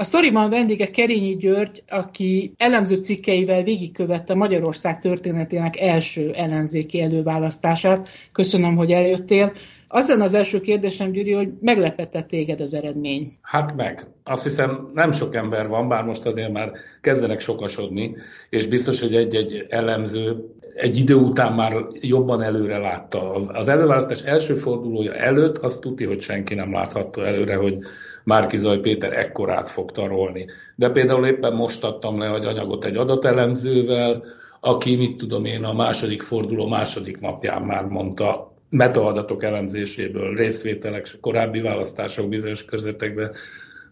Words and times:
A 0.00 0.04
sztoriban 0.04 0.50
vendége 0.50 0.90
Kerényi 0.90 1.36
György, 1.36 1.82
aki 1.88 2.52
elemző 2.56 2.96
cikkeivel 2.96 3.62
végigkövette 3.62 4.34
Magyarország 4.34 5.00
történetének 5.00 5.80
első 5.80 6.32
ellenzéki 6.32 7.00
előválasztását. 7.00 8.08
Köszönöm, 8.32 8.76
hogy 8.76 8.90
eljöttél. 8.90 9.52
Azon 9.88 10.20
az 10.20 10.34
első 10.34 10.60
kérdésem, 10.60 11.12
Gyuri, 11.12 11.32
hogy 11.32 11.52
meglepette 11.60 12.22
téged 12.22 12.60
az 12.60 12.74
eredmény? 12.74 13.38
Hát 13.42 13.76
meg. 13.76 14.06
Azt 14.24 14.42
hiszem 14.42 14.90
nem 14.94 15.12
sok 15.12 15.34
ember 15.34 15.68
van, 15.68 15.88
bár 15.88 16.04
most 16.04 16.26
azért 16.26 16.52
már 16.52 16.70
kezdenek 17.00 17.40
sokasodni, 17.40 18.16
és 18.50 18.66
biztos, 18.66 19.00
hogy 19.00 19.14
egy-egy 19.14 19.66
elemző 19.68 20.44
egy 20.78 20.98
idő 20.98 21.14
után 21.14 21.52
már 21.52 21.76
jobban 22.00 22.42
előre 22.42 22.78
látta. 22.78 23.34
Az 23.34 23.68
előválasztás 23.68 24.22
első 24.22 24.54
fordulója 24.54 25.14
előtt 25.14 25.58
azt 25.58 25.80
tudti, 25.80 26.04
hogy 26.04 26.20
senki 26.20 26.54
nem 26.54 26.72
láthatta 26.72 27.26
előre, 27.26 27.56
hogy 27.56 27.78
Márkizaj 28.24 28.78
Péter 28.78 29.12
ekkorát 29.12 29.68
fog 29.68 29.92
tarolni. 29.92 30.46
De 30.74 30.90
például 30.90 31.26
éppen 31.26 31.52
most 31.52 31.84
adtam 31.84 32.18
le 32.18 32.34
egy 32.34 32.44
anyagot 32.44 32.84
egy 32.84 32.96
adatelemzővel, 32.96 34.24
aki, 34.60 34.96
mit 34.96 35.16
tudom 35.16 35.44
én, 35.44 35.64
a 35.64 35.72
második 35.72 36.22
forduló 36.22 36.66
második 36.66 37.20
napján 37.20 37.62
már 37.62 37.84
mondta 37.84 38.52
metaadatok 38.70 39.42
elemzéséből, 39.42 40.34
részvételek, 40.34 41.06
korábbi 41.20 41.60
választások 41.60 42.28
bizonyos 42.28 42.64
körzetekben, 42.64 43.32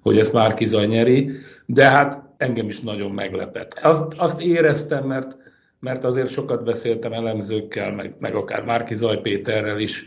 hogy 0.03 0.19
ezt 0.19 0.33
Márkizaj 0.33 0.87
nyeri, 0.87 1.31
de 1.67 1.84
hát 1.84 2.23
engem 2.37 2.69
is 2.69 2.81
nagyon 2.81 3.11
meglepett. 3.11 3.79
Azt, 3.83 4.14
azt 4.17 4.42
éreztem, 4.42 5.05
mert, 5.05 5.37
mert 5.81 6.05
azért 6.05 6.29
sokat 6.29 6.65
beszéltem 6.65 7.13
elemzőkkel, 7.13 7.93
meg, 7.93 8.17
meg 8.19 8.35
akár 8.35 8.65
Márkizaj 8.65 9.21
Péterrel 9.21 9.79
is, 9.79 10.07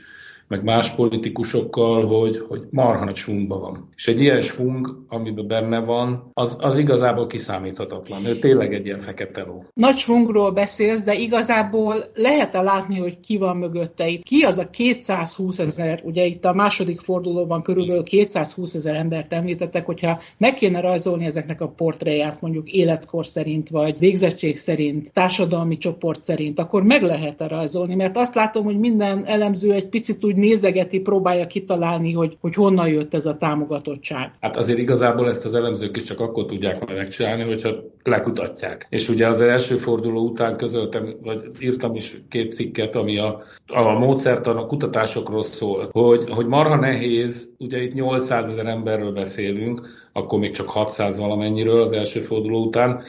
meg 0.50 0.64
más 0.64 0.92
politikusokkal, 0.92 2.06
hogy, 2.06 2.46
hogy 2.48 2.62
marha 2.70 3.06
nagy 3.06 3.48
van. 3.48 3.90
És 3.96 4.08
egy 4.08 4.22
ilyen 4.22 4.42
svung, 4.42 5.06
amiben 5.08 5.48
benne 5.48 5.80
van, 5.80 6.32
az, 6.34 6.58
az 6.60 6.78
igazából 6.78 7.28
kiszámíthatatlan. 7.28 8.26
Ő 8.26 8.36
tényleg 8.36 8.74
egy 8.74 8.86
ilyen 8.86 9.00
fekete 9.00 9.42
ló. 9.42 9.64
Nagy 9.74 9.96
svungról 9.96 10.52
beszélsz, 10.52 11.04
de 11.04 11.14
igazából 11.14 11.96
lehet-e 12.16 12.62
látni, 12.62 13.00
hogy 13.00 13.20
ki 13.20 13.38
van 13.38 13.58
mögötte 13.58 14.08
itt? 14.08 14.24
Ki 14.24 14.42
az 14.42 14.58
a 14.58 14.70
220 14.70 15.60
ezer, 15.60 16.02
ugye 16.04 16.26
itt 16.26 16.46
a 16.46 16.54
második 16.54 17.00
fordulóban 17.00 17.62
körülbelül 17.62 18.04
220 18.04 18.74
ezer 18.74 18.96
embert 18.96 19.34
említettek, 19.34 19.86
hogyha 19.86 20.20
meg 20.38 20.54
kéne 20.54 20.80
rajzolni 20.80 21.26
ezeknek 21.26 21.62
a 21.62 21.68
portréját 21.68 22.42
mondjuk 22.42 22.72
életkor 22.72 23.26
szerint, 23.26 23.70
vagy 23.70 24.00
végzettség 24.00 24.58
szerint, 24.58 25.14
társadalmi 25.14 25.78
csoport 25.78 26.22
szerint, 26.22 26.60
akkor 26.60 26.84
meg 26.84 27.02
lehet-e 27.02 27.48
rajzolni? 27.48 27.96
Mert 27.96 28.18
azt 28.18 28.36
látom, 28.36 28.64
hogy 28.64 28.80
minden 28.80 29.26
elemző 29.26 29.72
egy 29.72 29.90
picit 29.90 30.26
úgy 30.26 30.38
nézegeti, 30.40 31.00
próbálja 31.00 31.48
kitalálni, 31.48 32.14
hogy, 32.14 32.38
hogy 32.42 32.54
honnan 32.54 32.88
jött 32.88 33.14
ez 33.14 33.26
a 33.26 33.38
támogatottság. 33.38 34.32
Hát 34.40 34.58
azért 34.58 34.80
igazából 34.80 35.30
ezt 35.30 35.46
az 35.46 35.56
elemzők 35.56 35.96
is 35.96 36.04
csak 36.04 36.20
akkor 36.20 36.46
tudják 36.46 36.86
majd 36.86 36.98
megcsinálni, 36.98 37.44
hogyha 37.44 37.76
lekutatják. 38.04 38.88
És 38.90 39.10
ugye 39.10 39.28
az 39.28 39.42
első 39.42 39.76
forduló 39.76 40.24
után 40.24 40.58
közöltem, 40.58 41.16
vagy 41.22 41.42
írtam 41.60 41.96
is 41.96 42.22
két 42.30 42.54
cikket, 42.54 42.96
ami 42.96 43.20
a, 43.20 43.42
a 43.68 43.82
módszertan 43.82 44.58
a 44.58 44.66
kutatásokról 44.66 45.44
szól, 45.44 45.90
hogy, 45.92 46.30
hogy 46.30 46.46
marha 46.46 46.76
nehéz, 46.76 47.50
ugye 47.58 47.82
itt 47.82 47.94
800 47.94 48.50
ezer 48.50 48.66
emberről 48.66 49.12
beszélünk, 49.12 49.88
akkor 50.14 50.40
még 50.40 50.52
csak 50.52 50.70
600 50.70 51.18
valamennyiről 51.18 51.82
az 51.82 51.92
első 51.92 52.22
forduló 52.22 52.66
után, 52.66 53.02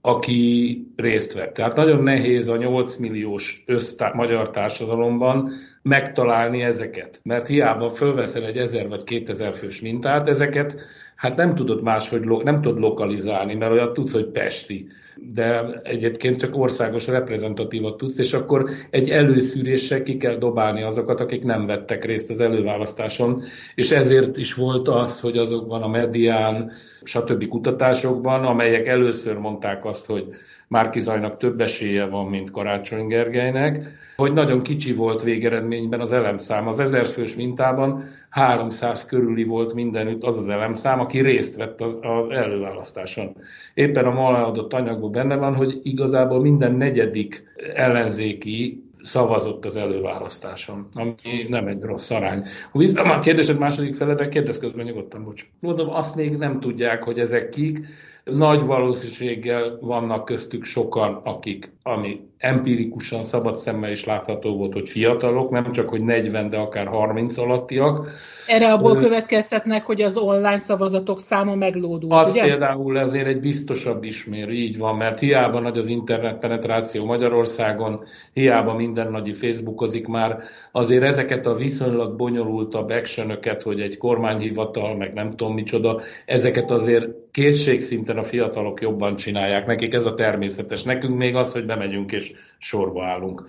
aki 0.00 0.86
részt 0.96 1.32
vett. 1.32 1.54
Tehát 1.54 1.76
nagyon 1.76 2.02
nehéz 2.02 2.48
a 2.48 2.56
8 2.56 2.96
milliós 2.96 3.62
össztá- 3.66 4.14
magyar 4.14 4.50
társadalomban 4.50 5.52
megtalálni 5.84 6.62
ezeket. 6.62 7.20
Mert 7.22 7.46
hiába 7.46 7.90
fölveszel 7.90 8.44
egy 8.44 8.58
1000 8.58 8.88
vagy 8.88 9.04
2000 9.04 9.54
fős 9.54 9.80
mintát, 9.80 10.28
ezeket 10.28 10.76
hát 11.16 11.36
nem 11.36 11.54
tudod 11.54 11.82
máshogy, 11.82 12.24
nem 12.44 12.60
tudod 12.60 12.78
lokalizálni, 12.78 13.54
mert 13.54 13.72
olyat 13.72 13.92
tudsz, 13.92 14.12
hogy 14.12 14.26
Pesti, 14.26 14.88
de 15.32 15.80
egyébként 15.82 16.36
csak 16.36 16.56
országos 16.56 17.06
reprezentatívat 17.06 17.96
tudsz, 17.96 18.18
és 18.18 18.32
akkor 18.32 18.70
egy 18.90 19.10
előszűréssel 19.10 20.02
ki 20.02 20.16
kell 20.16 20.36
dobálni 20.36 20.82
azokat, 20.82 21.20
akik 21.20 21.44
nem 21.44 21.66
vettek 21.66 22.04
részt 22.04 22.30
az 22.30 22.40
előválasztáson, 22.40 23.42
és 23.74 23.90
ezért 23.90 24.36
is 24.36 24.54
volt 24.54 24.88
az, 24.88 25.20
hogy 25.20 25.36
azokban 25.36 25.82
a 25.82 25.88
medián, 25.88 26.72
stb. 27.02 27.48
kutatásokban, 27.48 28.44
amelyek 28.44 28.86
először 28.86 29.36
mondták 29.36 29.84
azt, 29.84 30.06
hogy 30.06 30.24
Márki 30.68 31.00
Zajnak 31.00 31.36
több 31.36 31.60
esélye 31.60 32.06
van, 32.06 32.26
mint 32.26 32.50
Karácsony 32.50 33.06
Gergelynek, 33.06 34.02
hogy 34.16 34.32
nagyon 34.32 34.62
kicsi 34.62 34.92
volt 34.92 35.22
végeredményben 35.22 36.00
az 36.00 36.12
elemszám. 36.12 36.68
Az 36.68 36.78
ezerfős 36.78 37.36
mintában 37.36 38.04
300 38.34 39.04
körüli 39.04 39.44
volt 39.44 39.74
mindenütt 39.74 40.22
az 40.22 40.36
az 40.36 40.48
elemszám, 40.48 41.00
aki 41.00 41.20
részt 41.20 41.56
vett 41.56 41.80
az, 41.80 41.98
az 42.00 42.30
előválasztáson. 42.30 43.36
Éppen 43.74 44.04
a 44.04 44.10
ma 44.10 44.46
adott 44.46 44.72
anyagban 44.72 45.10
benne 45.10 45.36
van, 45.36 45.54
hogy 45.54 45.80
igazából 45.82 46.40
minden 46.40 46.72
negyedik 46.74 47.42
ellenzéki 47.74 48.82
szavazott 49.02 49.64
az 49.64 49.76
előválasztáson, 49.76 50.88
ami 50.94 51.14
nem 51.48 51.66
egy 51.66 51.82
rossz 51.82 52.10
arány. 52.10 52.44
Vissza 52.72 53.02
a 53.02 53.18
kérdésed 53.18 53.58
második 53.58 53.94
fele, 53.94 54.14
de 54.14 54.28
kérdez 54.28 54.58
közben 54.58 54.84
nyugodtan, 54.84 55.24
bocs. 55.24 55.46
Mondom, 55.60 55.90
azt 55.90 56.16
még 56.16 56.36
nem 56.36 56.60
tudják, 56.60 57.02
hogy 57.02 57.18
ezek 57.18 57.48
kik, 57.48 57.86
nagy 58.24 58.62
valószínűséggel 58.62 59.78
vannak 59.80 60.24
köztük 60.24 60.64
sokan, 60.64 61.20
akik, 61.24 61.72
ami 61.82 62.20
empirikusan 62.44 63.24
szabad 63.24 63.56
szemmel 63.56 63.90
is 63.90 64.04
látható 64.04 64.56
volt, 64.56 64.72
hogy 64.72 64.88
fiatalok, 64.88 65.50
nem 65.50 65.72
csak, 65.72 65.88
hogy 65.88 66.02
40, 66.02 66.48
de 66.48 66.56
akár 66.56 66.86
30 66.86 67.38
alattiak. 67.38 68.08
Erre 68.46 68.72
abból 68.72 68.94
következtetnek, 68.94 69.84
hogy 69.84 70.02
az 70.02 70.16
online 70.16 70.58
szavazatok 70.58 71.20
száma 71.20 71.54
meglódult, 71.54 72.12
Az 72.12 72.30
ugye? 72.30 72.42
például 72.42 72.98
ezért 72.98 73.26
egy 73.26 73.40
biztosabb 73.40 74.02
ismér, 74.02 74.48
így 74.48 74.78
van, 74.78 74.96
mert 74.96 75.18
hiába 75.18 75.60
nagy 75.60 75.78
az 75.78 75.88
internet 75.88 76.38
penetráció 76.38 77.04
Magyarországon, 77.04 78.04
hiába 78.32 78.74
minden 78.74 79.10
nagyi 79.10 79.32
Facebookozik 79.32 80.06
már, 80.06 80.38
azért 80.72 81.02
ezeket 81.02 81.46
a 81.46 81.54
viszonylag 81.54 82.16
bonyolultabb 82.16 82.90
actionöket, 82.90 83.62
hogy 83.62 83.80
egy 83.80 83.96
kormányhivatal, 83.96 84.96
meg 84.96 85.12
nem 85.12 85.30
tudom 85.30 85.54
micsoda, 85.54 86.00
ezeket 86.26 86.70
azért 86.70 87.06
készségszinten 87.30 88.18
a 88.18 88.22
fiatalok 88.22 88.80
jobban 88.80 89.16
csinálják. 89.16 89.66
Nekik 89.66 89.94
ez 89.94 90.06
a 90.06 90.14
természetes. 90.14 90.82
Nekünk 90.82 91.16
még 91.16 91.34
az, 91.34 91.52
hogy 91.52 91.66
bemegyünk 91.66 92.12
és 92.12 92.32
sorba 92.58 93.04
állunk. 93.04 93.48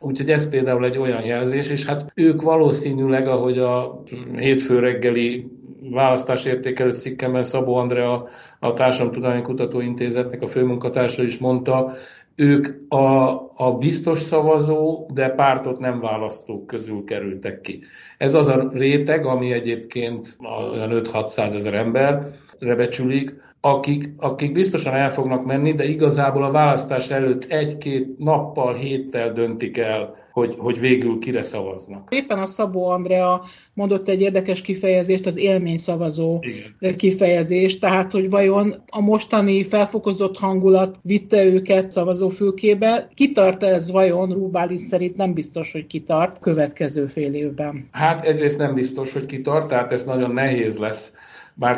Úgyhogy 0.00 0.30
ez 0.30 0.48
például 0.48 0.84
egy 0.84 0.98
olyan 0.98 1.24
jelzés, 1.24 1.70
és 1.70 1.84
hát 1.84 2.12
ők 2.14 2.42
valószínűleg, 2.42 3.26
ahogy 3.28 3.58
a 3.58 4.02
hétfő 4.36 4.78
reggeli 4.78 5.50
választásértékelő 5.90 6.92
cikkemben 6.92 7.42
Szabó 7.42 7.76
Andrea, 7.76 8.28
a 8.60 8.72
Társadalomtudományi 8.72 9.42
Kutatóintézetnek 9.42 10.42
a 10.42 10.46
főmunkatársa 10.46 11.22
is 11.22 11.38
mondta, 11.38 11.92
ők 12.36 12.92
a, 12.92 13.30
a 13.54 13.76
biztos 13.78 14.18
szavazó, 14.18 15.06
de 15.14 15.28
pártot 15.28 15.78
nem 15.78 16.00
választók 16.00 16.66
közül 16.66 17.04
kerültek 17.04 17.60
ki. 17.60 17.80
Ez 18.18 18.34
az 18.34 18.48
a 18.48 18.70
réteg, 18.72 19.26
ami 19.26 19.52
egyébként 19.52 20.36
olyan 20.72 21.02
5-600 21.04 21.54
ezer 21.54 21.74
ember 21.74 22.34
becsülik, 22.60 23.34
akik, 23.66 24.08
akik 24.18 24.52
biztosan 24.52 24.94
el 24.94 25.10
fognak 25.10 25.44
menni, 25.44 25.74
de 25.74 25.84
igazából 25.84 26.44
a 26.44 26.50
választás 26.50 27.10
előtt 27.10 27.44
egy-két 27.44 28.18
nappal, 28.18 28.74
héttel 28.74 29.32
döntik 29.32 29.76
el, 29.78 30.14
hogy, 30.32 30.54
hogy 30.58 30.80
végül 30.80 31.18
kire 31.18 31.42
szavaznak. 31.42 32.08
Éppen 32.10 32.38
a 32.38 32.44
Szabó 32.44 32.88
Andrea 32.88 33.44
mondott 33.74 34.08
egy 34.08 34.20
érdekes 34.20 34.60
kifejezést, 34.60 35.26
az 35.26 35.38
élményszavazó 35.38 36.38
Igen. 36.40 36.96
kifejezést, 36.96 37.80
tehát 37.80 38.12
hogy 38.12 38.30
vajon 38.30 38.74
a 38.90 39.00
mostani 39.00 39.64
felfokozott 39.64 40.38
hangulat 40.38 40.96
vitte 41.02 41.44
őket 41.44 41.90
szavazófülkébe, 41.90 43.08
kitart 43.14 43.62
ez 43.62 43.90
vajon, 43.90 44.32
Rubális 44.32 44.80
szerint 44.80 45.16
nem 45.16 45.34
biztos, 45.34 45.72
hogy 45.72 45.86
kitart 45.86 46.38
következő 46.38 47.06
fél 47.06 47.34
évben. 47.34 47.88
Hát 47.90 48.24
egyrészt 48.24 48.58
nem 48.58 48.74
biztos, 48.74 49.12
hogy 49.12 49.26
kitart, 49.26 49.68
tehát 49.68 49.92
ez 49.92 50.04
nagyon 50.04 50.30
nehéz 50.30 50.78
lesz 50.78 51.12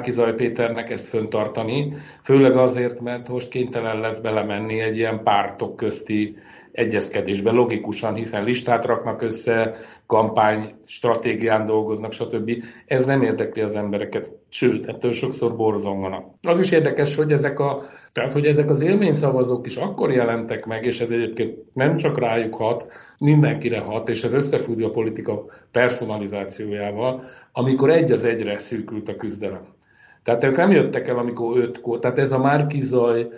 Zaj 0.08 0.34
Péternek 0.34 0.90
ezt 0.90 1.08
föntartani, 1.08 1.92
főleg 2.22 2.56
azért, 2.56 3.00
mert 3.00 3.28
most 3.28 3.48
kénytelen 3.48 4.00
lesz 4.00 4.18
belemenni 4.18 4.80
egy 4.80 4.96
ilyen 4.96 5.22
pártok 5.22 5.76
közti 5.76 6.36
egyezkedésbe 6.78 7.50
logikusan, 7.50 8.14
hiszen 8.14 8.44
listát 8.44 8.84
raknak 8.84 9.22
össze, 9.22 9.76
kampány, 10.06 10.74
stratégián 10.84 11.66
dolgoznak, 11.66 12.12
stb. 12.12 12.50
Ez 12.86 13.04
nem 13.04 13.22
érdekli 13.22 13.62
az 13.62 13.74
embereket, 13.74 14.32
sőt, 14.48 14.86
ettől 14.86 15.12
sokszor 15.12 15.56
borzonganak. 15.56 16.24
Az 16.42 16.60
is 16.60 16.70
érdekes, 16.70 17.14
hogy 17.14 17.32
ezek 17.32 17.58
a 17.60 17.82
tehát, 18.12 18.32
hogy 18.32 18.46
ezek 18.46 18.70
az 18.70 18.80
élményszavazók 18.80 19.66
is 19.66 19.76
akkor 19.76 20.12
jelentek 20.12 20.66
meg, 20.66 20.84
és 20.84 21.00
ez 21.00 21.10
egyébként 21.10 21.58
nem 21.74 21.96
csak 21.96 22.18
rájuk 22.18 22.54
hat, 22.54 22.86
mindenkire 23.18 23.80
hat, 23.80 24.08
és 24.08 24.24
ez 24.24 24.32
összefügg 24.32 24.82
a 24.82 24.90
politika 24.90 25.44
personalizációjával, 25.70 27.24
amikor 27.52 27.90
egy 27.90 28.12
az 28.12 28.24
egyre 28.24 28.58
szűkült 28.58 29.08
a 29.08 29.16
küzdelem. 29.16 29.66
Tehát 30.22 30.44
ők 30.44 30.56
nem 30.56 30.70
jöttek 30.70 31.08
el, 31.08 31.18
amikor 31.18 31.58
ötkor, 31.58 31.98
tehát 31.98 32.18
ez 32.18 32.32
a 32.32 32.38
márkizaj 32.38 33.28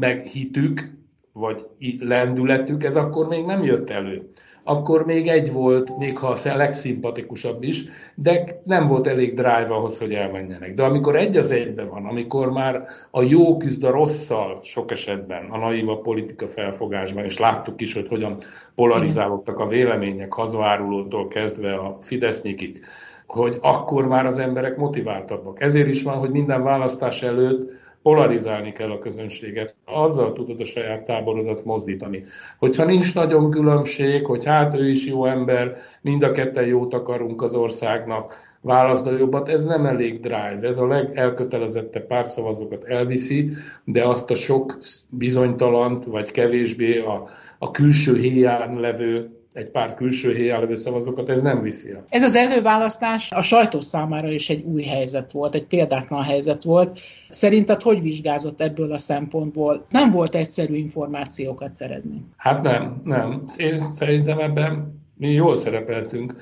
meghitük, 0.00 0.97
vagy 1.38 1.66
lendületük, 2.00 2.84
ez 2.84 2.96
akkor 2.96 3.28
még 3.28 3.44
nem 3.44 3.64
jött 3.64 3.90
elő 3.90 4.30
akkor 4.68 5.04
még 5.04 5.28
egy 5.28 5.52
volt, 5.52 5.98
még 5.98 6.18
ha 6.18 6.26
a 6.44 6.56
legszimpatikusabb 6.56 7.62
is, 7.62 7.84
de 8.14 8.44
nem 8.64 8.84
volt 8.84 9.06
elég 9.06 9.34
drive 9.34 9.68
ahhoz, 9.68 9.98
hogy 9.98 10.12
elmenjenek. 10.12 10.74
De 10.74 10.82
amikor 10.82 11.16
egy 11.16 11.36
az 11.36 11.50
egybe 11.50 11.84
van, 11.84 12.04
amikor 12.06 12.52
már 12.52 12.86
a 13.10 13.22
jó 13.22 13.56
küzd 13.56 13.84
a 13.84 13.90
rosszal 13.90 14.58
sok 14.62 14.90
esetben, 14.90 15.46
a 15.50 15.58
naiva 15.58 15.98
politika 15.98 16.46
felfogásban, 16.46 17.24
és 17.24 17.38
láttuk 17.38 17.80
is, 17.80 17.94
hogy 17.94 18.08
hogyan 18.08 18.36
polarizálódtak 18.74 19.58
a 19.58 19.66
vélemények, 19.66 20.32
hazvárulótól 20.32 21.28
kezdve 21.28 21.74
a 21.74 21.98
Fidesznyikig, 22.00 22.80
hogy 23.26 23.58
akkor 23.60 24.06
már 24.06 24.26
az 24.26 24.38
emberek 24.38 24.76
motiváltabbak. 24.76 25.60
Ezért 25.60 25.88
is 25.88 26.02
van, 26.02 26.16
hogy 26.16 26.30
minden 26.30 26.62
választás 26.62 27.22
előtt 27.22 27.70
polarizálni 28.02 28.72
kell 28.72 28.90
a 28.90 28.98
közönséget, 28.98 29.74
azzal 29.84 30.32
tudod 30.32 30.60
a 30.60 30.64
saját 30.64 31.04
táborodat 31.04 31.64
mozdítani. 31.64 32.24
Hogyha 32.58 32.84
nincs 32.84 33.14
nagyon 33.14 33.50
különbség, 33.50 34.26
hogy 34.26 34.44
hát 34.44 34.74
ő 34.74 34.90
is 34.90 35.06
jó 35.06 35.26
ember, 35.26 35.76
mind 36.00 36.22
a 36.22 36.32
ketten 36.32 36.66
jót 36.66 36.94
akarunk 36.94 37.42
az 37.42 37.54
országnak, 37.54 38.34
válaszd 38.60 39.06
a 39.06 39.16
jobbat, 39.16 39.48
ez 39.48 39.64
nem 39.64 39.86
elég 39.86 40.20
drive, 40.20 40.60
ez 40.62 40.78
a 40.78 40.86
legelkötelezettebb 40.86 42.06
pártszavazókat 42.06 42.84
elviszi, 42.84 43.50
de 43.84 44.08
azt 44.08 44.30
a 44.30 44.34
sok 44.34 44.78
bizonytalant, 45.08 46.04
vagy 46.04 46.30
kevésbé 46.30 46.98
a, 46.98 47.28
a 47.58 47.70
külső 47.70 48.16
héján 48.16 48.80
levő 48.80 49.37
egy 49.58 49.70
párt 49.70 49.96
külső 49.96 50.34
helyen 50.34 50.76
szavazókat, 50.76 51.28
ez 51.28 51.42
nem 51.42 51.60
viszi 51.60 51.90
el. 51.90 52.04
Ez 52.08 52.22
az 52.22 52.36
előválasztás 52.36 53.32
a 53.32 53.42
sajtó 53.42 53.80
számára 53.80 54.30
is 54.30 54.50
egy 54.50 54.64
új 54.64 54.82
helyzet 54.82 55.32
volt, 55.32 55.54
egy 55.54 55.66
példátlan 55.66 56.22
helyzet 56.22 56.62
volt. 56.62 56.98
Szerinted 57.30 57.82
hogy 57.82 58.02
vizsgázott 58.02 58.60
ebből 58.60 58.92
a 58.92 58.98
szempontból? 58.98 59.86
Nem 59.90 60.10
volt 60.10 60.34
egyszerű 60.34 60.74
információkat 60.74 61.70
szerezni. 61.70 62.24
Hát 62.36 62.62
nem, 62.62 63.00
nem. 63.04 63.44
Én 63.56 63.80
szerintem 63.80 64.38
ebben 64.38 65.00
mi 65.16 65.28
jól 65.28 65.56
szerepeltünk. 65.56 66.34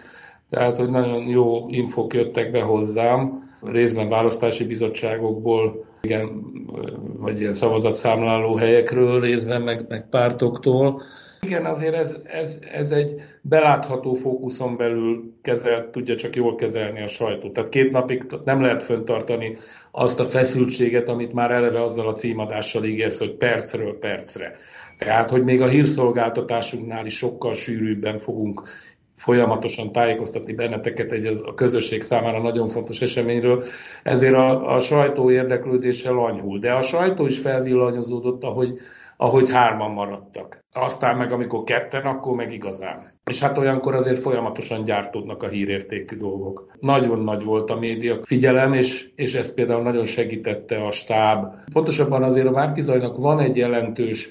Tehát, 0.50 0.76
hogy 0.76 0.90
nagyon 0.90 1.28
jó 1.28 1.68
infok 1.68 2.14
jöttek 2.14 2.50
be 2.50 2.62
hozzám, 2.62 3.44
részben 3.62 4.08
választási 4.08 4.66
bizottságokból, 4.66 5.84
igen, 6.02 6.42
vagy 7.18 7.40
ilyen 7.40 7.54
szavazatszámláló 7.54 8.54
helyekről, 8.54 9.20
részben 9.20 9.62
meg, 9.62 9.84
meg 9.88 10.08
pártoktól. 10.08 11.02
Igen, 11.46 11.64
azért 11.64 11.94
ez, 11.94 12.22
ez, 12.24 12.60
ez 12.72 12.90
egy 12.90 13.14
belátható 13.40 14.12
fókuszon 14.12 14.76
belül 14.76 15.32
kezel, 15.42 15.90
tudja 15.90 16.16
csak 16.16 16.36
jól 16.36 16.54
kezelni 16.54 17.02
a 17.02 17.06
sajtó. 17.06 17.50
Tehát 17.50 17.70
két 17.70 17.90
napig 17.90 18.26
nem 18.44 18.60
lehet 18.60 18.82
föntartani 18.82 19.56
azt 19.90 20.20
a 20.20 20.24
feszültséget, 20.24 21.08
amit 21.08 21.32
már 21.32 21.50
eleve 21.50 21.82
azzal 21.82 22.08
a 22.08 22.12
címadással 22.12 22.84
ígérsz, 22.84 23.18
hogy 23.18 23.36
percről 23.36 23.98
percre. 23.98 24.56
Tehát, 24.98 25.30
hogy 25.30 25.44
még 25.44 25.60
a 25.60 25.68
hírszolgáltatásunknál 25.68 27.06
is 27.06 27.16
sokkal 27.16 27.54
sűrűbben 27.54 28.18
fogunk 28.18 28.62
folyamatosan 29.16 29.92
tájékoztatni 29.92 30.52
benneteket 30.52 31.12
egy 31.12 31.26
az 31.26 31.42
a 31.46 31.54
közösség 31.54 32.02
számára 32.02 32.42
nagyon 32.42 32.68
fontos 32.68 33.00
eseményről, 33.00 33.64
ezért 34.02 34.34
a, 34.34 34.74
a 34.74 34.78
sajtó 34.78 35.30
érdeklődése 35.30 36.10
lanyhul. 36.10 36.58
De 36.58 36.72
a 36.72 36.82
sajtó 36.82 37.26
is 37.26 37.38
felvillanyozódott, 37.38 38.42
ahogy 38.42 38.78
ahogy 39.16 39.50
hárman 39.50 39.90
maradtak. 39.90 40.64
Aztán 40.72 41.16
meg 41.16 41.32
amikor 41.32 41.62
ketten, 41.62 42.02
akkor 42.02 42.36
meg 42.36 42.52
igazán. 42.52 43.20
És 43.24 43.40
hát 43.40 43.58
olyankor 43.58 43.94
azért 43.94 44.20
folyamatosan 44.20 44.82
gyártódnak 44.82 45.42
a 45.42 45.48
hírértékű 45.48 46.16
dolgok. 46.16 46.72
Nagyon 46.80 47.18
nagy 47.18 47.44
volt 47.44 47.70
a 47.70 47.78
média 47.78 48.18
figyelem, 48.22 48.72
és, 48.72 49.08
és 49.14 49.34
ez 49.34 49.54
például 49.54 49.82
nagyon 49.82 50.04
segítette 50.04 50.84
a 50.84 50.90
stáb. 50.90 51.54
Pontosabban 51.72 52.22
azért 52.22 52.46
a 52.46 52.50
Márkizajnak 52.50 53.16
van 53.16 53.40
egy 53.40 53.56
jelentős, 53.56 54.28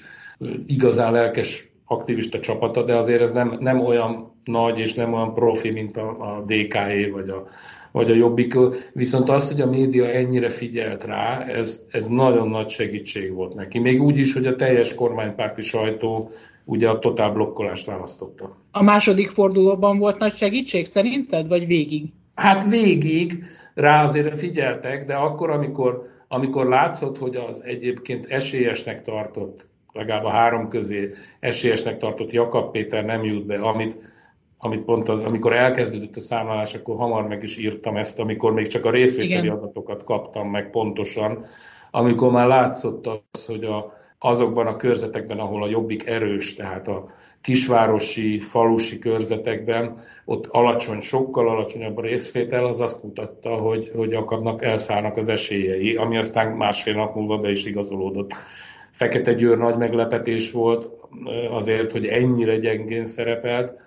igazán 0.66 1.12
lelkes 1.12 1.68
aktivista 1.84 2.38
csapata, 2.38 2.82
de 2.82 2.96
azért 2.96 3.20
ez 3.20 3.32
nem, 3.32 3.56
nem 3.60 3.80
olyan 3.80 4.40
nagy 4.44 4.78
és 4.78 4.94
nem 4.94 5.12
olyan 5.12 5.34
profi, 5.34 5.70
mint 5.70 5.96
a, 5.96 6.08
a 6.08 6.44
DKE 6.46 7.10
vagy 7.12 7.28
a 7.28 7.44
vagy 7.96 8.10
a 8.10 8.14
Jobbik, 8.14 8.54
viszont 8.92 9.28
az, 9.28 9.50
hogy 9.50 9.60
a 9.60 9.66
média 9.66 10.06
ennyire 10.06 10.48
figyelt 10.48 11.04
rá, 11.04 11.44
ez, 11.44 11.82
ez 11.90 12.06
nagyon 12.06 12.48
nagy 12.48 12.68
segítség 12.68 13.32
volt 13.32 13.54
neki. 13.54 13.78
Még 13.78 14.02
úgy 14.02 14.18
is, 14.18 14.32
hogy 14.32 14.46
a 14.46 14.54
teljes 14.54 14.94
kormánypárti 14.94 15.62
sajtó 15.62 16.30
ugye 16.64 16.88
a 16.88 16.98
totál 16.98 17.32
blokkolást 17.32 17.86
választotta. 17.86 18.56
A 18.70 18.82
második 18.82 19.28
fordulóban 19.28 19.98
volt 19.98 20.18
nagy 20.18 20.34
segítség 20.34 20.84
szerinted, 20.84 21.48
vagy 21.48 21.66
végig? 21.66 22.04
Hát 22.34 22.68
végig, 22.68 23.44
rá 23.74 24.04
azért 24.04 24.38
figyeltek, 24.38 25.06
de 25.06 25.14
akkor, 25.14 25.50
amikor, 25.50 26.02
amikor 26.28 26.66
látszott, 26.66 27.18
hogy 27.18 27.36
az 27.36 27.60
egyébként 27.64 28.26
esélyesnek 28.26 29.02
tartott, 29.02 29.66
legalább 29.92 30.24
a 30.24 30.30
három 30.30 30.68
közé 30.68 31.10
esélyesnek 31.40 31.98
tartott 31.98 32.32
Jakab 32.32 32.70
Péter 32.70 33.04
nem 33.04 33.24
jut 33.24 33.46
be, 33.46 33.58
amit 33.58 33.96
amit 34.58 34.84
pont 34.84 35.08
az, 35.08 35.20
amikor 35.20 35.52
elkezdődött 35.52 36.16
a 36.16 36.20
számlálás, 36.20 36.74
akkor 36.74 36.96
hamar 36.96 37.26
meg 37.26 37.42
is 37.42 37.58
írtam 37.58 37.96
ezt, 37.96 38.18
amikor 38.18 38.52
még 38.52 38.66
csak 38.66 38.84
a 38.84 38.90
részvételi 38.90 39.44
Igen. 39.44 39.56
adatokat 39.56 40.04
kaptam 40.04 40.50
meg 40.50 40.70
pontosan, 40.70 41.44
amikor 41.90 42.30
már 42.30 42.46
látszott 42.46 43.06
az, 43.06 43.46
hogy 43.46 43.64
a, 43.64 43.92
azokban 44.18 44.66
a 44.66 44.76
körzetekben, 44.76 45.38
ahol 45.38 45.62
a 45.62 45.68
jobbik 45.68 46.06
erős, 46.06 46.54
tehát 46.54 46.88
a 46.88 47.14
kisvárosi, 47.40 48.38
falusi 48.38 48.98
körzetekben, 48.98 49.98
ott 50.24 50.46
alacsony, 50.46 51.00
sokkal 51.00 51.48
alacsonyabb 51.48 51.96
a 51.96 52.02
részvétel, 52.02 52.64
az 52.64 52.80
azt 52.80 53.02
mutatta, 53.02 53.50
hogy, 53.50 53.90
hogy 53.94 54.14
akadnak, 54.14 54.62
elszállnak 54.62 55.16
az 55.16 55.28
esélyei, 55.28 55.96
ami 55.96 56.16
aztán 56.18 56.52
másfél 56.52 56.94
nap 56.94 57.14
múlva 57.14 57.38
be 57.38 57.50
is 57.50 57.64
igazolódott. 57.64 58.32
Fekete 58.90 59.32
Győr 59.32 59.58
nagy 59.58 59.76
meglepetés 59.76 60.50
volt 60.50 60.90
azért, 61.50 61.92
hogy 61.92 62.06
ennyire 62.06 62.56
gyengén 62.56 63.04
szerepelt, 63.04 63.85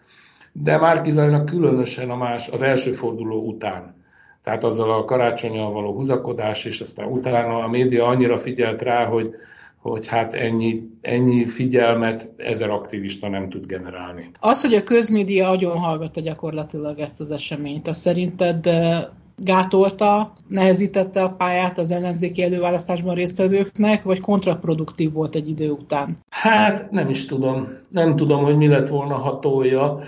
de 0.52 0.78
Márki 0.78 1.12
Zajnak 1.12 1.46
különösen 1.46 2.10
a 2.10 2.16
más, 2.16 2.48
az 2.48 2.62
első 2.62 2.92
forduló 2.92 3.48
után. 3.48 3.98
Tehát 4.44 4.64
azzal 4.64 4.92
a 4.92 5.06
karácsonyal 5.06 5.72
való 5.72 5.94
húzakodás, 5.94 6.66
és 6.66 6.82
aztán 6.82 7.08
utána 7.08 7.58
a 7.58 7.68
média 7.68 8.06
annyira 8.06 8.38
figyelt 8.38 8.82
rá, 8.82 9.06
hogy, 9.06 9.34
hogy 9.78 10.08
hát 10.08 10.34
ennyi, 10.34 10.90
ennyi 11.02 11.46
figyelmet 11.46 12.32
ezer 12.38 12.70
aktivista 12.70 13.30
nem 13.30 13.50
tud 13.50 13.66
generálni. 13.66 14.30
Az, 14.40 14.62
hogy 14.62 14.74
a 14.74 14.84
közmédia 14.84 15.50
agyon 15.50 15.78
hallgatta 15.78 16.22
gyakorlatilag 16.22 17.00
ezt 17.00 17.20
az 17.20 17.32
eseményt, 17.32 17.88
az 17.88 17.98
szerinted 17.98 18.66
eh, 18.66 19.04
gátolta, 19.44 20.32
nehezítette 20.48 21.24
a 21.24 21.30
pályát 21.30 21.78
az 21.78 21.92
ellenzéki 21.92 22.44
előválasztásban 22.44 23.16
résztvevőknek, 23.16 24.04
vagy 24.04 24.20
kontraproduktív 24.20 25.12
volt 25.12 25.36
egy 25.36 25.50
idő 25.50 25.70
után? 25.70 26.18
Hát 26.30 26.92
nem 26.92 27.10
is 27.10 27.26
tudom. 27.26 27.68
Nem 27.90 28.16
tudom, 28.16 28.44
hogy 28.44 28.58
mi 28.58 28.68
lett 28.68 28.88
volna, 28.88 29.16
ha 29.16 29.40
tolja. 29.40 30.00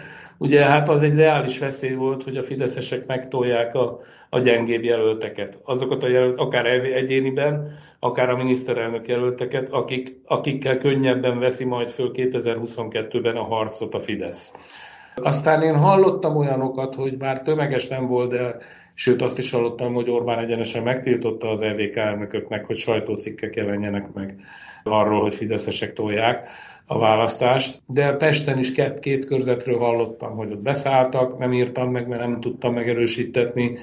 Ugye 0.41 0.65
hát 0.65 0.89
az 0.89 1.01
egy 1.01 1.15
reális 1.15 1.59
veszély 1.59 1.93
volt, 1.93 2.23
hogy 2.23 2.37
a 2.37 2.43
fideszesek 2.43 3.05
megtolják 3.05 3.75
a, 3.75 3.99
a 4.29 4.39
gyengébb 4.39 4.83
jelölteket. 4.83 5.59
Azokat 5.63 6.03
a 6.03 6.07
jelölt, 6.07 6.39
akár 6.39 6.65
egyéniben, 6.65 7.71
akár 7.99 8.29
a 8.29 8.35
miniszterelnök 8.35 9.07
jelölteket, 9.07 9.69
akik, 9.69 10.21
akikkel 10.25 10.77
könnyebben 10.77 11.39
veszi 11.39 11.65
majd 11.65 11.89
föl 11.89 12.11
2022-ben 12.13 13.35
a 13.35 13.43
harcot 13.43 13.93
a 13.93 13.99
Fidesz. 13.99 14.53
Aztán 15.15 15.61
én 15.61 15.77
hallottam 15.77 16.35
olyanokat, 16.35 16.95
hogy 16.95 17.17
bár 17.17 17.41
tömeges 17.41 17.87
nem 17.87 18.05
volt, 18.07 18.29
de 18.29 18.57
sőt 18.93 19.21
azt 19.21 19.37
is 19.37 19.51
hallottam, 19.51 19.93
hogy 19.93 20.09
Orbán 20.09 20.39
egyenesen 20.39 20.83
megtiltotta 20.83 21.49
az 21.49 21.61
EVK 21.61 21.95
elnököknek, 21.95 22.65
hogy 22.65 22.77
sajtócikkek 22.77 23.55
jelenjenek 23.55 24.13
meg 24.13 24.35
arról, 24.83 25.21
hogy 25.21 25.33
fideszesek 25.33 25.93
tolják 25.93 26.49
a 26.85 26.97
választást, 26.97 27.81
de 27.85 28.13
Pesten 28.13 28.57
is 28.57 28.71
két, 28.71 28.99
két 28.99 29.25
körzetről 29.25 29.77
hallottam, 29.77 30.35
hogy 30.35 30.51
ott 30.51 30.61
beszálltak, 30.61 31.37
nem 31.37 31.53
írtam 31.53 31.91
meg, 31.91 32.07
mert 32.07 32.21
nem 32.21 32.39
tudtam 32.39 32.73
megerősítetni, 32.73 33.77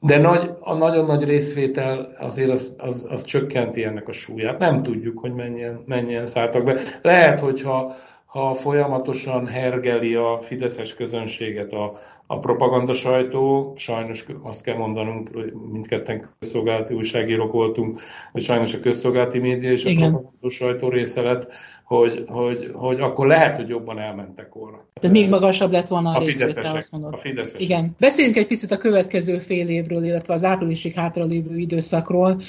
de 0.00 0.18
nagy, 0.18 0.50
a 0.60 0.74
nagyon 0.74 1.04
nagy 1.04 1.24
részvétel 1.24 2.14
azért 2.18 2.50
az, 2.50 2.74
az, 2.78 3.06
az 3.08 3.24
csökkenti 3.24 3.84
ennek 3.84 4.08
a 4.08 4.12
súlyát. 4.12 4.58
Nem 4.58 4.82
tudjuk, 4.82 5.18
hogy 5.18 5.32
mennyien, 5.32 5.82
mennyien 5.86 6.26
szálltak 6.26 6.64
be. 6.64 6.80
Lehet, 7.02 7.40
hogyha 7.40 7.94
ha 8.26 8.54
folyamatosan 8.54 9.46
hergeli 9.46 10.14
a 10.14 10.38
fideszes 10.40 10.94
közönséget 10.94 11.72
a, 11.72 11.92
a 12.26 12.38
propaganda 12.38 12.92
sajtó, 12.92 13.72
sajnos 13.76 14.24
azt 14.42 14.62
kell 14.62 14.76
mondanunk, 14.76 15.30
hogy 15.34 15.52
mindketten 15.72 16.28
közszolgálati 16.38 16.94
újságírók 16.94 17.52
voltunk, 17.52 18.00
hogy 18.32 18.42
sajnos 18.42 18.74
a 18.74 18.80
közszolgálati 18.80 19.38
média 19.38 19.70
és 19.70 19.84
a 19.84 19.88
Igen. 19.88 20.10
propaganda 20.10 20.48
sajtó 20.48 20.88
része 20.88 21.22
lett 21.22 21.52
hogy, 21.86 22.24
hogy, 22.28 22.70
hogy 22.72 23.00
akkor 23.00 23.26
lehet, 23.26 23.56
hogy 23.56 23.68
jobban 23.68 23.98
elmentek 23.98 24.52
volna. 24.52 24.84
Tehát 25.00 25.16
még 25.16 25.28
magasabb 25.28 25.72
lett 25.72 25.88
volna 25.88 26.10
a, 26.10 26.16
a 26.16 26.24
részvétel, 26.24 26.76
azt 26.76 26.92
mondod. 26.92 27.12
A 27.12 27.16
fideszesek. 27.16 27.60
Igen. 27.60 27.90
Beszéljünk 27.98 28.36
egy 28.36 28.46
picit 28.46 28.70
a 28.70 28.76
következő 28.76 29.38
fél 29.38 29.68
évről, 29.68 30.04
illetve 30.04 30.34
az 30.34 30.44
áprilisig 30.44 30.94
hátralévő 30.94 31.56
időszakról. 31.56 32.42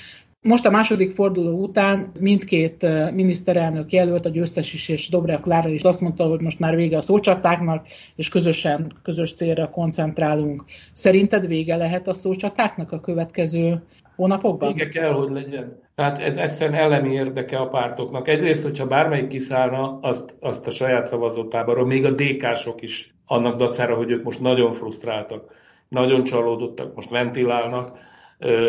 Most 0.47 0.65
a 0.65 0.69
második 0.69 1.11
forduló 1.11 1.61
után 1.61 2.11
mindkét 2.19 2.87
miniszterelnök 3.11 3.91
jelölt, 3.91 4.25
a 4.25 4.29
győztes 4.29 4.73
is 4.73 4.89
és 4.89 5.09
Dobrev 5.09 5.41
Klára 5.41 5.69
is 5.69 5.81
azt 5.81 6.01
mondta, 6.01 6.23
hogy 6.23 6.41
most 6.41 6.59
már 6.59 6.75
vége 6.75 6.95
a 6.95 6.99
szócsatáknak, 6.99 7.87
és 8.15 8.29
közösen, 8.29 8.91
közös 9.03 9.33
célra 9.33 9.69
koncentrálunk. 9.69 10.63
Szerinted 10.91 11.47
vége 11.47 11.75
lehet 11.75 12.07
a 12.07 12.13
szócsatáknak 12.13 12.91
a 12.91 12.99
következő 12.99 13.83
hónapokban? 14.15 14.73
Vége 14.73 14.89
kell, 14.89 15.11
hogy 15.11 15.31
legyen. 15.31 15.79
Tehát 15.95 16.19
ez 16.19 16.37
egyszerűen 16.37 16.79
elemi 16.79 17.13
érdeke 17.13 17.57
a 17.57 17.67
pártoknak. 17.67 18.27
Egyrészt, 18.27 18.63
hogyha 18.63 18.87
bármelyik 18.87 19.27
kiszállna, 19.27 19.99
azt, 20.01 20.35
azt 20.39 20.67
a 20.67 20.71
saját 20.71 21.05
szavazótáborról, 21.05 21.85
még 21.85 22.05
a 22.05 22.11
DK-sok 22.11 22.81
is 22.81 23.15
annak 23.25 23.55
dacára, 23.55 23.95
hogy 23.95 24.11
ők 24.11 24.23
most 24.23 24.41
nagyon 24.41 24.71
frusztráltak, 24.71 25.55
nagyon 25.89 26.23
csalódottak, 26.23 26.95
most 26.95 27.09
ventilálnak, 27.09 27.99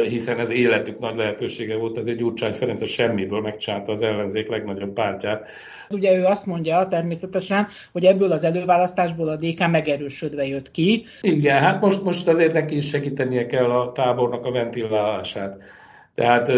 hiszen 0.04 0.40
ez 0.40 0.50
életük 0.50 0.98
nagy 0.98 1.16
lehetősége 1.16 1.76
volt, 1.76 1.98
ez 1.98 2.06
egy 2.06 2.16
Gyurcsány 2.16 2.52
Ferenc 2.52 2.82
a 2.82 2.87
semmiből 2.87 3.40
megcsinálta 3.40 3.92
az 3.92 4.02
ellenzék 4.02 4.48
legnagyobb 4.48 4.92
pártját. 4.92 5.48
Ugye 5.90 6.16
ő 6.16 6.25
azt 6.25 6.46
mondja 6.46 6.87
természetesen, 6.87 7.66
hogy 7.92 8.04
ebből 8.04 8.32
az 8.32 8.44
előválasztásból 8.44 9.28
a 9.28 9.37
DK 9.37 9.70
megerősödve 9.70 10.46
jött 10.46 10.70
ki. 10.70 11.04
Igen, 11.20 11.58
hát 11.58 11.80
most, 11.80 12.02
most 12.02 12.28
azért 12.28 12.52
neki 12.52 12.76
is 12.76 12.88
segítenie 12.88 13.46
kell 13.46 13.70
a 13.70 13.92
tábornak 13.92 14.44
a 14.44 14.50
ventilálását. 14.50 15.62
Tehát 16.14 16.52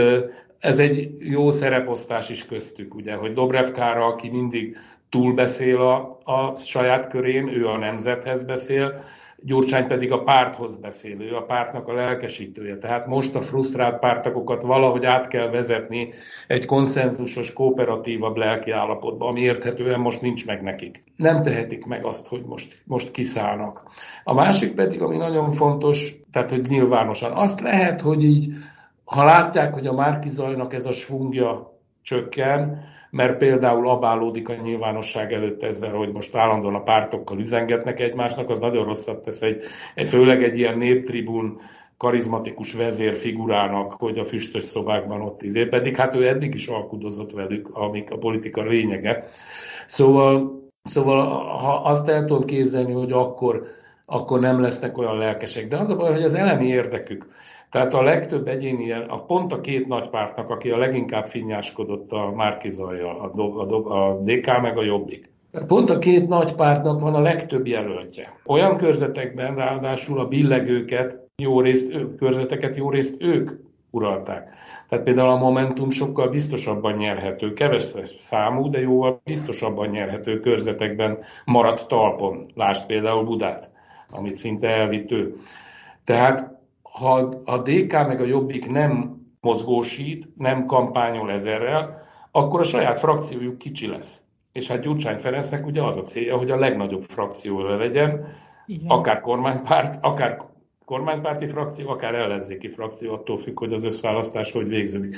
ez 0.60 0.78
egy 0.78 1.10
jó 1.18 1.50
szereposztás 1.50 2.28
is 2.28 2.46
köztük, 2.46 2.94
ugye, 2.94 3.14
hogy 3.14 3.32
Dobrev 3.32 3.70
Kára, 3.72 4.04
aki 4.06 4.28
mindig 4.28 4.76
túlbeszél 5.08 5.80
a, 5.80 6.20
a 6.24 6.56
saját 6.56 7.08
körén, 7.08 7.48
ő 7.48 7.66
a 7.66 7.78
nemzethez 7.78 8.44
beszél, 8.44 9.00
Gyurcsány 9.42 9.86
pedig 9.86 10.12
a 10.12 10.22
párthoz 10.22 10.76
beszél, 10.76 11.20
ő 11.20 11.36
a 11.36 11.42
pártnak 11.42 11.88
a 11.88 11.92
lelkesítője. 11.92 12.78
Tehát 12.78 13.06
most 13.06 13.34
a 13.34 13.40
frusztrált 13.40 13.98
pártakokat 13.98 14.62
valahogy 14.62 15.04
át 15.04 15.28
kell 15.28 15.50
vezetni 15.50 16.12
egy 16.46 16.64
konszenzusos, 16.64 17.52
kooperatívabb 17.52 18.36
lelki 18.36 18.70
állapotba, 18.70 19.26
ami 19.26 19.40
érthetően 19.40 20.00
most 20.00 20.20
nincs 20.20 20.46
meg 20.46 20.62
nekik. 20.62 21.04
Nem 21.16 21.42
tehetik 21.42 21.84
meg 21.84 22.04
azt, 22.04 22.26
hogy 22.26 22.42
most, 22.44 22.82
most 22.84 23.10
kiszállnak. 23.10 23.82
A 24.24 24.34
másik 24.34 24.74
pedig, 24.74 25.02
ami 25.02 25.16
nagyon 25.16 25.52
fontos, 25.52 26.14
tehát 26.32 26.50
hogy 26.50 26.66
nyilvánosan, 26.68 27.32
azt 27.32 27.60
lehet, 27.60 28.00
hogy 28.00 28.24
így, 28.24 28.52
ha 29.04 29.24
látják, 29.24 29.74
hogy 29.74 29.86
a 29.86 29.94
Márkizajnak 29.94 30.74
ez 30.74 30.86
a 30.86 30.92
svungja 30.92 31.78
csökken, 32.02 32.84
mert 33.10 33.38
például 33.38 33.88
abálódik 33.88 34.48
a 34.48 34.54
nyilvánosság 34.54 35.32
előtt 35.32 35.62
ezzel, 35.62 35.92
hogy 35.92 36.12
most 36.12 36.34
állandóan 36.34 36.74
a 36.74 36.82
pártokkal 36.82 37.38
üzengetnek 37.38 38.00
egymásnak, 38.00 38.50
az 38.50 38.58
nagyon 38.58 38.84
rosszat 38.84 39.22
tesz 39.22 39.42
egy, 39.42 39.62
egy 39.94 40.08
főleg 40.08 40.42
egy 40.42 40.58
ilyen 40.58 40.78
néptribun 40.78 41.60
karizmatikus 41.96 42.74
vezérfigurának, 42.74 43.92
hogy 43.92 44.18
a 44.18 44.24
füstös 44.24 44.62
szobákban 44.62 45.20
ott 45.20 45.42
izé, 45.42 45.64
pedig 45.64 45.96
hát 45.96 46.14
ő 46.14 46.28
eddig 46.28 46.54
is 46.54 46.66
alkudozott 46.66 47.32
velük, 47.32 47.68
amik 47.72 48.10
a 48.10 48.18
politika 48.18 48.62
lényege. 48.62 49.24
Szóval, 49.86 50.60
szóval 50.82 51.26
ha 51.58 51.72
azt 51.72 52.08
el 52.08 52.24
tudom 52.24 52.44
képzelni, 52.44 52.92
hogy 52.92 53.12
akkor, 53.12 53.62
akkor 54.04 54.40
nem 54.40 54.60
lesznek 54.60 54.98
olyan 54.98 55.18
lelkesek. 55.18 55.68
De 55.68 55.76
az 55.76 55.90
a 55.90 55.96
baj, 55.96 56.12
hogy 56.12 56.22
az 56.22 56.34
elemi 56.34 56.66
érdekük, 56.66 57.26
tehát 57.70 57.94
a 57.94 58.02
legtöbb 58.02 58.48
egyéni, 58.48 58.92
a 58.92 59.24
pont 59.26 59.52
a 59.52 59.60
két 59.60 59.86
nagy 59.86 60.08
pártnak, 60.08 60.50
aki 60.50 60.70
a 60.70 60.78
leginkább 60.78 61.26
finnyáskodott 61.26 62.12
a 62.12 62.32
Márkizajjal, 62.34 63.32
a, 63.34 63.40
a, 63.40 64.08
a 64.10 64.20
DK 64.22 64.46
meg 64.60 64.78
a 64.78 64.82
Jobbik. 64.82 65.30
Pont 65.66 65.90
a 65.90 65.98
két 65.98 66.28
nagy 66.28 66.54
pártnak 66.54 67.00
van 67.00 67.14
a 67.14 67.20
legtöbb 67.20 67.66
jelöltje. 67.66 68.34
Olyan 68.46 68.76
körzetekben 68.76 69.54
ráadásul 69.54 70.18
a 70.20 70.28
billegőket, 70.28 71.18
jó 71.36 71.60
részt, 71.60 71.94
körzeteket 72.16 72.76
jó 72.76 72.90
részt 72.90 73.22
ők 73.22 73.50
uralták. 73.90 74.48
Tehát 74.88 75.04
például 75.04 75.28
a 75.28 75.36
Momentum 75.36 75.90
sokkal 75.90 76.28
biztosabban 76.28 76.96
nyerhető, 76.96 77.52
kevesebb 77.52 78.04
számú, 78.04 78.70
de 78.70 78.80
jóval 78.80 79.20
biztosabban 79.24 79.88
nyerhető 79.88 80.40
körzetekben 80.40 81.18
maradt 81.44 81.88
talpon. 81.88 82.46
Lásd 82.54 82.86
például 82.86 83.24
Budát, 83.24 83.70
amit 84.10 84.34
szinte 84.34 84.68
elvitt 84.68 85.10
ő. 85.10 85.36
Tehát 86.04 86.59
ha 86.92 87.14
a 87.44 87.58
DK 87.58 87.92
meg 87.92 88.20
a 88.20 88.24
Jobbik 88.24 88.70
nem 88.70 89.20
mozgósít, 89.40 90.28
nem 90.36 90.64
kampányol 90.64 91.30
ezerrel, 91.30 92.08
akkor 92.30 92.60
a 92.60 92.64
saját 92.64 92.98
frakciójuk 92.98 93.58
kicsi 93.58 93.86
lesz. 93.86 94.22
És 94.52 94.68
hát 94.68 94.80
Gyurcsány 94.80 95.18
Ferencnek 95.18 95.66
ugye 95.66 95.82
az 95.82 95.96
a 95.96 96.02
célja, 96.02 96.36
hogy 96.36 96.50
a 96.50 96.58
legnagyobb 96.58 97.02
frakcióra 97.02 97.76
legyen, 97.76 98.26
Igen. 98.66 98.88
akár 98.88 99.20
kormánypárt, 99.20 100.04
akár 100.04 100.36
kormánypárti 100.84 101.46
frakció, 101.46 101.88
akár 101.88 102.14
ellenzéki 102.14 102.68
frakció, 102.68 103.12
attól 103.12 103.36
függ, 103.36 103.58
hogy 103.58 103.72
az 103.72 103.84
összválasztás 103.84 104.52
hogy 104.52 104.68
végződik. 104.68 105.16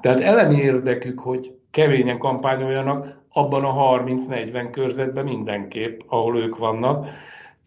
Tehát 0.00 0.20
elemi 0.20 0.56
érdekük, 0.56 1.20
hogy 1.20 1.54
keményen 1.70 2.18
kampányoljanak 2.18 3.18
abban 3.32 3.64
a 3.64 4.02
30-40 4.02 4.68
körzetben 4.70 5.24
mindenképp, 5.24 6.00
ahol 6.06 6.38
ők 6.38 6.58
vannak, 6.58 7.08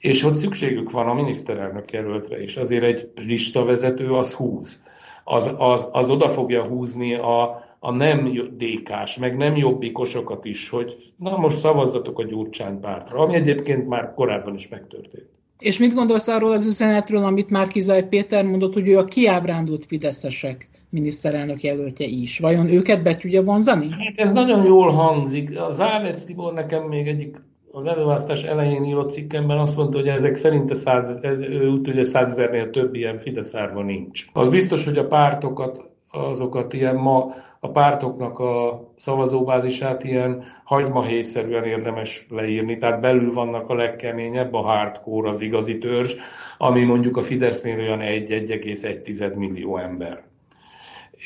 és 0.03 0.23
ott 0.23 0.35
szükségük 0.35 0.91
van 0.91 1.07
a 1.07 1.13
miniszterelnök 1.13 1.91
jelöltre 1.91 2.41
is. 2.41 2.57
Azért 2.57 2.83
egy 2.83 3.11
listavezető 3.25 4.11
az 4.11 4.33
húz. 4.33 4.83
Az, 5.23 5.51
az, 5.57 5.89
az 5.91 6.09
oda 6.09 6.29
fogja 6.29 6.63
húzni 6.63 7.13
a, 7.13 7.63
a 7.79 7.91
nem 7.91 8.31
DK-s, 8.57 9.17
meg 9.17 9.37
nem 9.37 9.55
jobbikosokat 9.55 10.45
is, 10.45 10.69
hogy 10.69 10.93
na 11.17 11.37
most 11.37 11.57
szavazzatok 11.57 12.19
a 12.19 12.25
Gyurcsány 12.25 12.79
pártra, 12.79 13.19
ami 13.19 13.35
egyébként 13.35 13.87
már 13.87 14.13
korábban 14.13 14.53
is 14.53 14.67
megtörtént. 14.67 15.29
És 15.59 15.79
mit 15.79 15.93
gondolsz 15.93 16.27
arról 16.27 16.51
az 16.51 16.65
üzenetről, 16.65 17.23
amit 17.23 17.49
már 17.49 17.67
Kizaj 17.67 18.07
Péter 18.07 18.45
mondott, 18.45 18.73
hogy 18.73 18.87
ő 18.87 18.97
a 18.97 19.05
kiábrándult 19.05 19.85
fideszesek 19.85 20.69
miniszterelnök 20.89 21.63
jelöltje 21.63 22.05
is. 22.05 22.39
Vajon 22.39 22.71
őket 22.71 23.03
be 23.03 23.15
tudja 23.15 23.43
vonzani? 23.43 23.89
Hát 23.89 24.17
ez 24.17 24.31
nagyon 24.31 24.65
jól 24.65 24.89
hangzik. 24.89 25.59
A 25.59 25.69
Závec 25.69 26.23
Tibor 26.23 26.53
nekem 26.53 26.83
még 26.83 27.07
egyik 27.07 27.37
az 27.75 27.85
előválasztás 27.85 28.43
elején 28.43 28.83
írott 28.83 29.11
cikkemben 29.11 29.57
azt 29.57 29.77
mondta, 29.77 29.97
hogy 29.97 30.07
ezek 30.07 30.35
szerint 30.35 30.75
száz, 30.75 31.19
ez, 31.21 31.39
úgy 31.41 31.81
tudja, 31.81 32.03
százezernél 32.03 32.69
több 32.69 32.95
ilyen 32.95 33.17
Fidesz 33.17 33.55
árva 33.55 33.83
nincs. 33.83 34.25
Az 34.33 34.49
biztos, 34.49 34.85
hogy 34.85 34.97
a 34.97 35.07
pártokat, 35.07 35.83
azokat 36.11 36.73
ilyen 36.73 36.95
ma 36.95 37.33
a 37.59 37.69
pártoknak 37.71 38.39
a 38.39 38.83
szavazóbázisát 38.95 40.03
ilyen 40.03 40.43
hagymahéjszerűen 40.63 41.63
érdemes 41.63 42.25
leírni, 42.29 42.77
tehát 42.77 43.01
belül 43.01 43.33
vannak 43.33 43.69
a 43.69 43.75
legkeményebb, 43.75 44.53
a 44.53 44.61
hardcore, 44.61 45.29
az 45.29 45.41
igazi 45.41 45.77
törzs, 45.77 46.15
ami 46.57 46.83
mondjuk 46.83 47.17
a 47.17 47.21
Fidesznél 47.21 47.79
olyan 47.79 47.99
1,1 47.99 49.35
millió 49.35 49.77
ember 49.77 50.23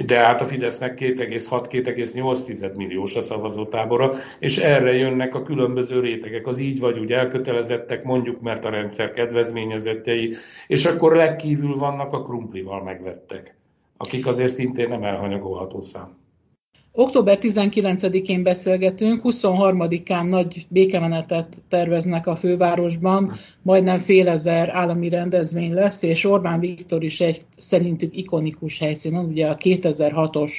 de 0.06 0.20
hát 0.20 0.42
a 0.42 0.46
Fidesznek 0.46 1.00
2,6-2,8 1.00 2.75
milliós 2.75 3.16
a 3.16 3.22
szavazótábora, 3.22 4.12
és 4.39 4.58
erre 4.58 4.94
jönnek 4.94 5.36
a 5.36 5.42
különböző 5.42 6.00
rétegek, 6.00 6.48
az 6.48 6.60
így 6.60 6.80
vagy 6.80 7.00
úgy 7.00 7.12
elkötelezettek, 7.12 8.04
mondjuk, 8.04 8.42
mert 8.42 8.66
a 8.66 8.70
rendszer 8.70 9.12
kedvezményezettjei, 9.12 10.36
és 10.68 10.86
akkor 10.86 11.16
legkívül 11.16 11.75
vannak 11.75 12.13
a 12.13 12.22
krumplival 12.22 12.84
megvettek, 12.84 13.56
akik 13.98 14.27
azért 14.27 14.54
szintén 14.54 14.89
nem 14.89 15.04
elhanyagolható 15.04 15.82
szám. 15.82 16.27
Október 17.00 17.38
19-én 17.42 18.44
beszélgetünk, 18.44 19.22
23-án 19.24 20.30
nagy 20.30 20.66
békemenetet 20.70 21.63
terveznek 21.70 22.27
a 22.27 22.36
fővárosban, 22.36 23.34
majdnem 23.62 24.00
fél 24.00 24.27
ezer 24.27 24.70
állami 24.70 25.10
rendezvény 25.10 25.74
lesz, 25.74 26.04
és 26.04 26.25
Orbán 26.25 26.60
Viktor 26.60 27.04
is 27.04 27.22
egy 27.22 27.42
szerintük 27.58 28.18
ikonikus 28.18 28.80
helyszínen, 28.80 29.25
ugye 29.25 29.48
a 29.48 29.58
2006-os 29.58 30.51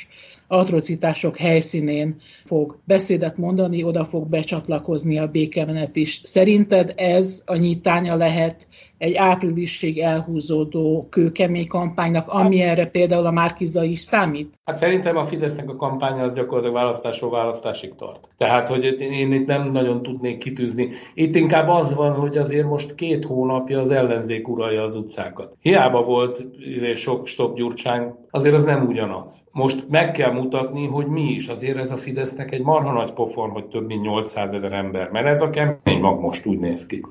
atrocitások 0.46 1.36
helyszínén 1.36 2.16
fog 2.44 2.78
beszédet 2.84 3.38
mondani, 3.38 3.82
oda 3.82 4.04
fog 4.04 4.28
becsatlakozni 4.28 5.18
a 5.18 5.26
békemenet 5.26 5.96
is. 5.96 6.20
Szerinted 6.24 6.92
ez 6.96 7.42
a 7.46 7.56
nyitánya 7.56 8.16
lehet 8.16 8.68
egy 8.98 9.14
áprilisig 9.14 9.98
elhúzódó 9.98 11.06
kőkemény 11.10 11.66
kampánynak, 11.66 12.28
ami 12.28 12.60
erre 12.60 12.86
például 12.86 13.26
a 13.26 13.30
Márkiza 13.30 13.84
is 13.84 14.00
számít? 14.00 14.58
Hát 14.64 14.76
szerintem 14.76 15.16
a 15.16 15.24
Fidesznek 15.24 15.68
a 15.68 15.76
kampánya 15.76 16.22
az 16.22 16.32
gyakorlatilag 16.32 16.74
választásról 16.74 17.30
választásig 17.30 17.94
tart. 17.94 18.28
Tehát, 18.36 18.68
hogy 18.68 19.00
én 19.00 19.32
itt 19.32 19.46
nem 19.46 19.70
nagyon 19.70 20.02
tudnék 20.02 20.38
kitűzni. 20.38 20.88
Itt 21.14 21.34
inkább 21.34 21.68
az 21.68 21.94
van, 21.94 22.12
hogy 22.12 22.36
azért 22.36 22.66
most 22.66 22.94
két 22.94 23.24
hónapja 23.24 23.80
az 23.80 23.90
ellenzék 23.90 24.48
uralja 24.48 24.82
az 24.82 24.94
utcákat. 24.94 25.56
Hiába 25.60 26.02
volt 26.02 26.44
izé, 26.74 26.94
sok 26.94 27.26
stop 27.26 27.56
gyurcsány, 27.56 28.14
azért 28.30 28.54
az 28.54 28.64
nem 28.64 28.86
ugyanaz. 28.86 29.44
Most 29.52 29.88
meg 29.88 30.10
kell 30.10 30.32
mutatni, 30.32 30.86
hogy 30.86 31.06
mi 31.06 31.22
is. 31.22 31.46
Azért 31.48 31.78
ez 31.78 31.90
a 31.90 31.96
Fidesznek 31.96 32.52
egy 32.52 32.62
marha 32.62 32.92
nagy 32.92 33.12
pofon, 33.12 33.50
hogy 33.50 33.66
több 33.66 33.86
mint 33.86 34.02
800 34.02 34.52
ezer 34.52 34.72
ember, 34.72 35.10
mert 35.10 35.26
ez 35.26 35.42
a 35.42 35.50
kemény 35.50 36.00
mag 36.00 36.20
most 36.20 36.46
úgy 36.46 36.58
néz 36.58 36.86
ki 36.86 37.04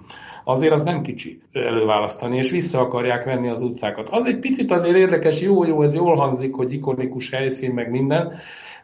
azért 0.48 0.74
az 0.74 0.84
nem 0.84 1.02
kicsi 1.02 1.40
előválasztani, 1.52 2.38
és 2.38 2.52
vissza 2.52 2.80
akarják 2.80 3.24
venni 3.24 3.50
az 3.50 3.62
utcákat. 3.62 4.10
Az 4.10 4.26
egy 4.26 4.40
picit 4.40 4.72
azért 4.72 4.96
érdekes, 4.96 5.42
jó, 5.42 5.66
jó, 5.66 5.84
ez 5.84 5.96
jól 5.96 6.16
hangzik, 6.16 6.56
hogy 6.56 6.74
ikonikus 6.74 7.30
helyszín, 7.30 7.74
meg 7.74 7.92
minden, 7.92 8.34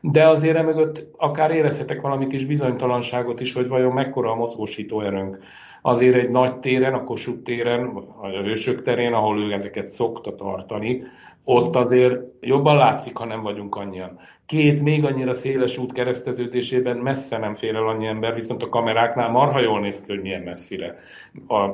de 0.01 0.27
azért 0.27 0.58
emögött 0.58 1.08
akár 1.17 1.51
érezhetek 1.51 2.01
valami 2.01 2.27
kis 2.27 2.46
bizonytalanságot 2.46 3.39
is, 3.39 3.53
hogy 3.53 3.67
vajon 3.67 3.93
mekkora 3.93 4.32
a 4.32 4.36
mozgósító 4.36 5.01
erőnk. 5.01 5.38
Azért 5.85 6.15
egy 6.15 6.29
nagy 6.29 6.59
téren, 6.59 6.93
a 6.93 7.03
Kossuth 7.03 7.43
téren, 7.43 7.85
a 8.21 8.27
Hősök 8.27 8.83
terén, 8.83 9.13
ahol 9.13 9.39
ő 9.39 9.51
ezeket 9.51 9.87
szokta 9.87 10.35
tartani, 10.35 11.03
ott 11.43 11.75
azért 11.75 12.21
jobban 12.41 12.77
látszik, 12.77 13.17
ha 13.17 13.25
nem 13.25 13.41
vagyunk 13.41 13.75
annyian. 13.75 14.19
Két 14.45 14.81
még 14.81 15.05
annyira 15.05 15.33
széles 15.33 15.77
út 15.77 15.91
kereszteződésében 15.91 16.97
messze 16.97 17.37
nem 17.37 17.55
fér 17.55 17.75
el 17.75 17.87
annyi 17.87 18.05
ember, 18.05 18.33
viszont 18.33 18.63
a 18.63 18.69
kameráknál 18.69 19.29
marha 19.29 19.59
jól 19.59 19.79
néz 19.79 20.01
ki, 20.01 20.11
hogy 20.11 20.21
milyen 20.21 20.41
messzire 20.41 20.99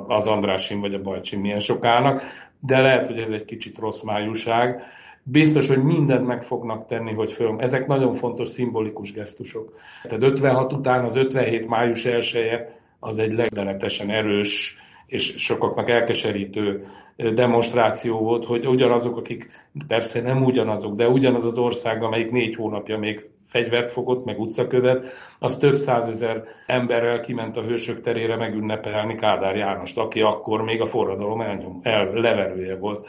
az 0.08 0.28
Andrásin 0.28 0.80
vagy 0.80 0.94
a 0.94 1.02
Bajcsin 1.02 1.40
milyen 1.40 1.60
sokának, 1.60 2.22
de 2.60 2.82
lehet, 2.82 3.08
hogy 3.08 3.18
ez 3.18 3.32
egy 3.32 3.46
kicsit 3.46 3.78
rossz 3.78 4.02
májúság. 4.02 4.82
Biztos, 5.24 5.68
hogy 5.68 5.84
mindent 5.84 6.28
meg 6.28 6.44
fognak 6.44 6.86
tenni, 6.86 7.14
hogy 7.14 7.32
föl. 7.32 7.56
Ezek 7.60 7.88
nagyon 7.88 8.14
fontos 8.14 8.50
szimbolikus 8.50 9.12
gesztusok. 9.12 9.74
Tehát 10.04 10.24
56 10.24 10.74
után 10.74 11.06
az 11.06 11.16
57 11.16 11.68
május 11.68 12.06
1 12.06 12.79
az 13.00 13.18
egy 13.18 13.34
legdenetesen 13.34 14.10
erős 14.10 14.78
és 15.06 15.34
sokaknak 15.38 15.90
elkeserítő 15.90 16.86
demonstráció 17.34 18.18
volt, 18.18 18.46
hogy 18.46 18.68
ugyanazok, 18.68 19.18
akik 19.18 19.50
persze 19.88 20.22
nem 20.22 20.44
ugyanazok, 20.44 20.96
de 20.96 21.08
ugyanaz 21.08 21.46
az 21.46 21.58
ország, 21.58 22.04
amelyik 22.04 22.32
négy 22.32 22.56
hónapja 22.56 22.98
még 22.98 23.30
fegyvert 23.48 23.92
fogott, 23.92 24.26
meg 24.26 24.40
utcakövet, 24.40 25.06
az 25.40 25.58
több 25.58 25.76
százezer 25.76 26.44
emberrel 26.66 27.20
kiment 27.20 27.58
a 27.58 27.62
hősök 27.62 28.02
terére 28.02 28.36
megünnepelni 28.36 29.16
Kádár 29.16 29.56
Jánost, 29.56 29.98
aki 29.98 30.22
akkor 30.22 30.62
még 30.62 30.82
a 30.82 30.86
forradalom 30.86 31.42
elnyom, 31.42 31.80
el, 31.84 32.12
leverője 32.14 32.78
volt. 32.78 33.08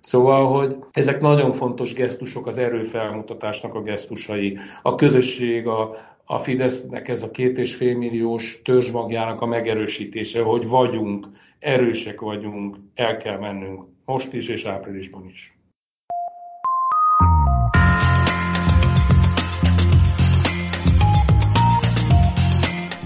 Szóval, 0.00 0.46
hogy 0.46 0.76
ezek 0.92 1.20
nagyon 1.20 1.52
fontos 1.52 1.92
gesztusok, 1.92 2.46
az 2.46 2.58
erőfelmutatásnak 2.58 3.74
a 3.74 3.82
gesztusai, 3.82 4.58
a 4.82 4.94
közösség, 4.94 5.66
a, 5.66 5.94
a 6.32 6.38
Fidesznek 6.38 7.08
ez 7.08 7.22
a 7.22 7.30
két 7.30 7.58
és 7.58 7.74
fél 7.74 7.96
milliós 7.96 8.60
törzsmagjának 8.64 9.40
a 9.40 9.46
megerősítése, 9.46 10.42
hogy 10.42 10.68
vagyunk, 10.68 11.26
erősek 11.58 12.20
vagyunk, 12.20 12.76
el 12.94 13.16
kell 13.16 13.38
mennünk, 13.38 13.84
most 14.04 14.32
is 14.32 14.48
és 14.48 14.64
áprilisban 14.64 15.26
is. 15.32 15.54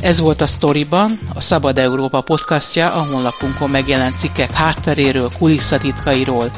Ez 0.00 0.21
volt 0.21 0.40
a 0.40 0.47
Storyban, 0.47 1.11
a 1.35 1.40
Szabad 1.40 1.78
Európa 1.78 2.21
podcastja, 2.21 2.93
a 2.93 3.07
honlapunkon 3.12 3.71
megjelent 3.71 4.19
cikkek 4.19 4.50
hátteréről, 4.50 5.31
kulisszatitkairól. 5.38 6.50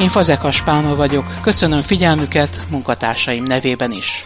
Én 0.00 0.08
Fazekas 0.08 0.62
Pálma 0.62 0.94
vagyok, 0.94 1.24
köszönöm 1.42 1.80
figyelmüket 1.80 2.60
munkatársaim 2.70 3.42
nevében 3.44 3.90
is. 3.90 4.24